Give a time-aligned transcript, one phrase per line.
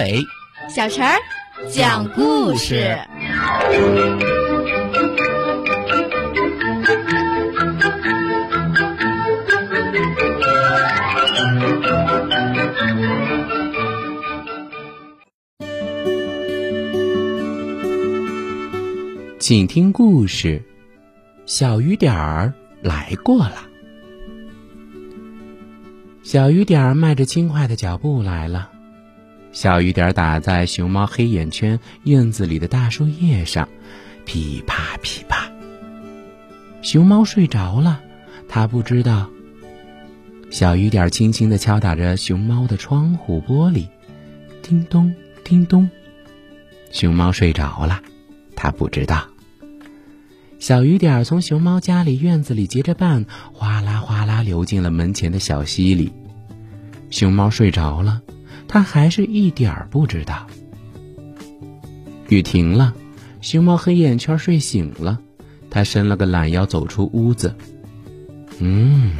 [0.00, 0.24] 阿伟，
[0.74, 1.18] 小陈儿
[1.70, 2.98] 讲故事。
[19.38, 20.62] 请听故事：
[21.44, 23.68] 小雨点儿来过了。
[26.22, 28.70] 小雨点儿迈着轻快的脚步来了。
[29.52, 33.68] 小雨点打在熊猫黑眼圈院子里的大树叶上，
[34.24, 35.50] 噼啪噼啪。
[36.82, 38.00] 熊猫睡着了，
[38.48, 39.28] 它不知道。
[40.50, 43.86] 小雨点轻轻的敲打着熊猫的窗户玻璃，
[44.62, 45.88] 叮咚叮咚。
[46.90, 48.00] 熊猫睡着了，
[48.56, 49.28] 它不知道。
[50.58, 56.12] 小雨点从熊猫家里院子里结着伴，哗啦哗啦流进了门前的小溪里。
[57.10, 58.22] 熊猫睡着了，
[58.72, 60.46] 他还是一点儿不知道。
[62.28, 62.94] 雨停了，
[63.40, 65.18] 熊猫黑眼圈睡醒了，
[65.68, 67.52] 他伸了个懒腰走出屋子。
[68.60, 69.16] 嗯，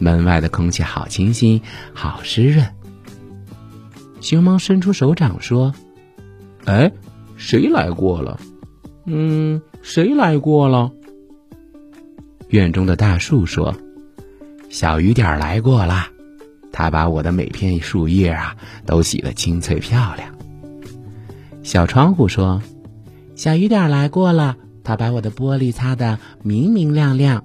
[0.00, 1.62] 门外的空气好清新，
[1.94, 2.66] 好湿润。
[4.20, 5.72] 熊猫伸出手掌说
[6.66, 6.90] ：“哎，
[7.36, 8.40] 谁来过了？”
[9.06, 9.62] 嗯。
[9.80, 10.92] 谁来过了？
[12.48, 13.74] 院中的大树说
[14.70, 16.08] ：“小雨点儿来过了，
[16.72, 18.56] 它把我的每片树叶啊
[18.86, 20.34] 都洗得清脆漂亮。”
[21.62, 22.62] 小窗户说
[23.36, 27.44] ：“小雨点来过了，它把我的玻璃擦得明明亮亮。”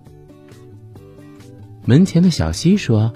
[1.86, 3.14] 门前的小溪说：“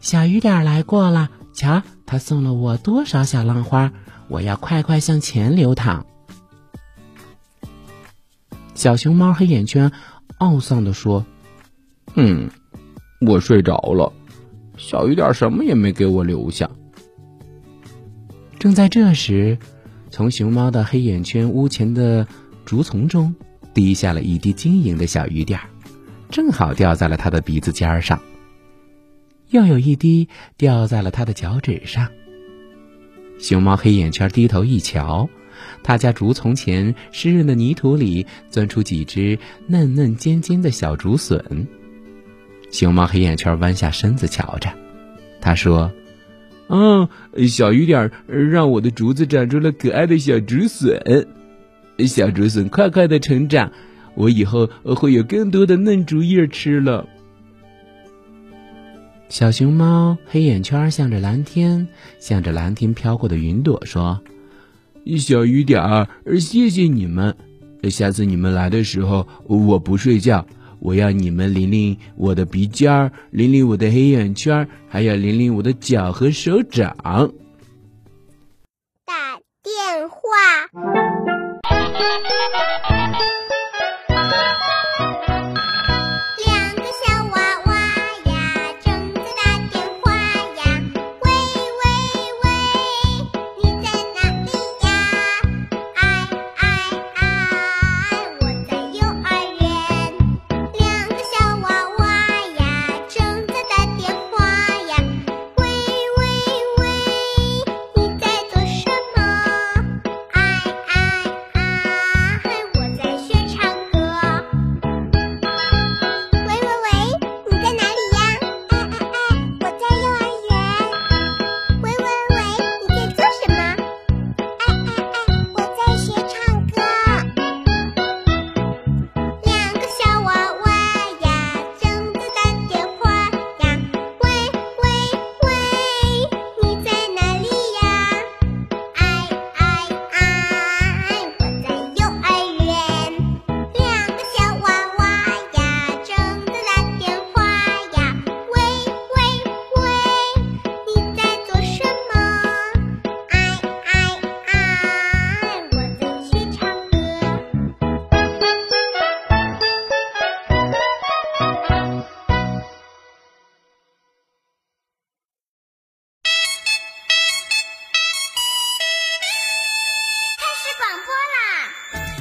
[0.00, 3.92] 小雨点来过了，瞧，它送了我多少小浪花，
[4.28, 6.04] 我要快快向前流淌。”
[8.74, 9.90] 小熊猫黑眼圈
[10.38, 11.24] 懊丧地说
[12.14, 12.50] ：“嗯，
[13.20, 14.12] 我睡着了，
[14.78, 16.70] 小雨点什么也没给我留下。”
[18.58, 19.58] 正在这时，
[20.10, 22.26] 从熊猫的黑眼圈屋前的
[22.64, 23.34] 竹丛中
[23.74, 25.68] 滴下了一滴晶莹的小雨点儿，
[26.30, 28.18] 正好掉在了它的鼻子尖上。
[29.50, 32.08] 又有一滴掉在了它的脚趾上。
[33.38, 35.28] 熊猫黑眼圈低头一瞧。
[35.82, 39.36] 他家竹丛前湿润的泥土里钻出几只
[39.66, 41.66] 嫩嫩尖尖的小竹笋。
[42.70, 44.70] 熊猫黑眼圈弯下身子瞧着，
[45.40, 45.90] 他说
[46.68, 47.08] ：“啊，
[47.48, 51.26] 小雨点让我的竹子长出了可爱的小竹笋，
[52.06, 53.72] 小竹笋快快的成长，
[54.14, 57.08] 我以后会有更多的嫩竹叶吃了。”
[59.30, 64.22] 小熊猫黑眼圈向着蓝天，向着蓝天飘过的云朵说。
[65.18, 66.08] 小雨点儿，
[66.38, 67.34] 谢谢你们。
[67.90, 70.46] 下次你们来的时候，我不睡觉，
[70.80, 76.96] 我要你们淋淋我的鼻尖儿，淋淋我的黑眼圈，还要淋淋我的脚和手掌。
[79.04, 80.18] 打电话。